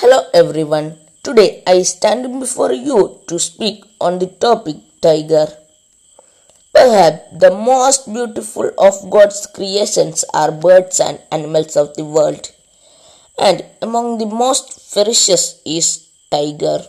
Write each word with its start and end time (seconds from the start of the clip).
Hello 0.00 0.16
everyone. 0.34 0.88
Today 1.24 1.62
I 1.66 1.80
stand 1.80 2.38
before 2.38 2.70
you 2.70 3.20
to 3.28 3.38
speak 3.38 3.82
on 3.98 4.18
the 4.18 4.26
topic 4.26 4.76
tiger. 5.00 5.46
Perhaps 6.74 7.40
the 7.42 7.50
most 7.50 8.04
beautiful 8.12 8.70
of 8.76 9.08
God's 9.08 9.46
creations 9.46 10.22
are 10.34 10.52
birds 10.52 11.00
and 11.00 11.18
animals 11.32 11.78
of 11.78 11.96
the 11.96 12.04
world. 12.04 12.52
And 13.38 13.64
among 13.80 14.18
the 14.18 14.26
most 14.26 14.78
ferocious 14.92 15.62
is 15.64 16.06
tiger. 16.30 16.80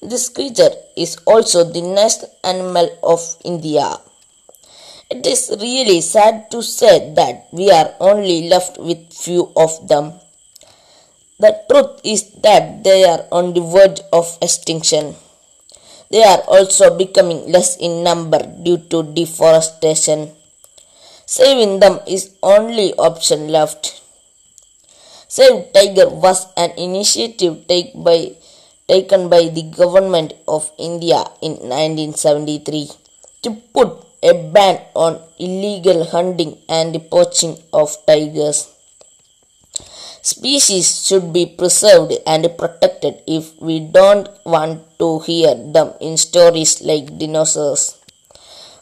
This 0.00 0.28
creature 0.28 0.70
is 0.96 1.16
also 1.26 1.64
the 1.64 1.82
next 1.82 2.26
animal 2.44 2.96
of 3.02 3.22
India. 3.44 3.98
It 5.10 5.26
is 5.26 5.50
really 5.60 6.00
sad 6.00 6.48
to 6.52 6.62
say 6.62 7.12
that 7.14 7.48
we 7.50 7.72
are 7.72 7.90
only 7.98 8.48
left 8.48 8.78
with 8.78 9.12
few 9.12 9.50
of 9.56 9.88
them. 9.88 10.20
The 11.44 11.52
truth 11.68 12.00
is 12.08 12.32
that 12.40 12.84
they 12.84 13.04
are 13.04 13.28
on 13.28 13.52
the 13.52 13.60
verge 13.60 14.00
of 14.16 14.38
extinction. 14.40 15.12
They 16.08 16.24
are 16.24 16.40
also 16.48 16.96
becoming 16.96 17.52
less 17.52 17.76
in 17.76 18.02
number 18.02 18.40
due 18.40 18.78
to 18.88 19.02
deforestation. 19.02 20.32
Saving 21.26 21.80
them 21.80 22.00
is 22.08 22.32
only 22.42 22.94
option 22.96 23.48
left. 23.48 24.00
Save 25.28 25.68
Tiger 25.74 26.08
was 26.08 26.48
an 26.56 26.70
initiative 26.80 27.68
take 27.68 27.92
by, 27.92 28.32
taken 28.88 29.28
by 29.28 29.48
the 29.52 29.68
government 29.68 30.32
of 30.48 30.72
India 30.78 31.28
in 31.42 31.60
1973 31.60 32.88
to 33.42 33.50
put 33.76 34.00
a 34.22 34.32
ban 34.32 34.80
on 34.94 35.20
illegal 35.38 36.08
hunting 36.08 36.56
and 36.70 36.96
poaching 37.10 37.58
of 37.74 37.92
tigers. 38.06 38.73
Species 40.24 41.04
should 41.04 41.34
be 41.34 41.44
preserved 41.44 42.14
and 42.26 42.48
protected 42.56 43.20
if 43.26 43.60
we 43.60 43.78
don't 43.78 44.26
want 44.46 44.80
to 44.98 45.20
hear 45.20 45.52
them 45.54 45.92
in 46.00 46.16
stories 46.16 46.80
like 46.80 47.18
dinosaurs. 47.18 48.00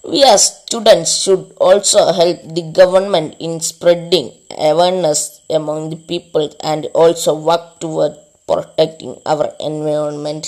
We 0.05 0.22
as 0.22 0.62
students 0.62 1.19
should 1.19 1.50
also 1.58 2.12
help 2.12 2.39
the 2.55 2.70
government 2.70 3.34
in 3.41 3.58
spreading 3.58 4.30
awareness 4.56 5.42
among 5.50 5.91
the 5.91 5.97
people 5.97 6.55
and 6.62 6.86
also 6.94 7.34
work 7.34 7.80
toward 7.80 8.14
protecting 8.47 9.19
our 9.27 9.50
environment. 9.58 10.47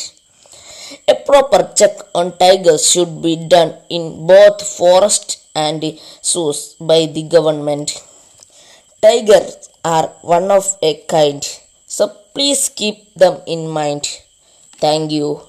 A 1.09 1.17
proper 1.27 1.75
check 1.75 1.99
on 2.15 2.39
tigers 2.39 2.89
should 2.89 3.21
be 3.21 3.35
done 3.35 3.75
in 3.91 4.29
both 4.29 4.63
forest 4.63 5.43
and 5.57 5.83
zoos 6.23 6.77
by 6.79 7.07
the 7.07 7.25
government. 7.25 8.01
Tigers 9.05 9.69
are 9.85 10.07
one 10.23 10.51
of 10.51 10.79
a 10.81 10.95
kind, 11.07 11.45
so 11.85 12.09
please 12.33 12.71
keep 12.71 13.13
them 13.13 13.43
in 13.47 13.69
mind. 13.69 14.09
Thank 14.81 15.13
you. 15.13 15.43